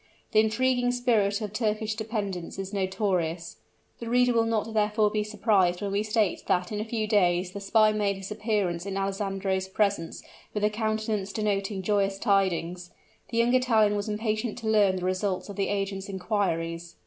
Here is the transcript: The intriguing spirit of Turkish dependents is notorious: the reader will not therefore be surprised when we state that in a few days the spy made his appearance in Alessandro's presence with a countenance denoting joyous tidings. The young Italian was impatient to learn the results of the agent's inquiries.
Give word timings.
The 0.31 0.39
intriguing 0.39 0.91
spirit 0.91 1.41
of 1.41 1.53
Turkish 1.53 1.93
dependents 1.93 2.57
is 2.57 2.73
notorious: 2.73 3.57
the 3.99 4.09
reader 4.09 4.33
will 4.33 4.47
not 4.47 4.73
therefore 4.73 5.11
be 5.11 5.23
surprised 5.23 5.79
when 5.79 5.91
we 5.91 6.01
state 6.01 6.41
that 6.47 6.71
in 6.71 6.79
a 6.79 6.85
few 6.85 7.05
days 7.05 7.51
the 7.51 7.59
spy 7.59 7.91
made 7.91 8.15
his 8.17 8.31
appearance 8.31 8.87
in 8.87 8.97
Alessandro's 8.97 9.67
presence 9.67 10.23
with 10.55 10.63
a 10.63 10.71
countenance 10.71 11.31
denoting 11.31 11.83
joyous 11.83 12.17
tidings. 12.17 12.89
The 13.29 13.37
young 13.37 13.53
Italian 13.53 13.95
was 13.95 14.09
impatient 14.09 14.57
to 14.57 14.67
learn 14.67 14.95
the 14.95 15.05
results 15.05 15.49
of 15.49 15.55
the 15.55 15.67
agent's 15.69 16.09
inquiries. 16.09 16.95